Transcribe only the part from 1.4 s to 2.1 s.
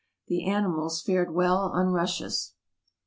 on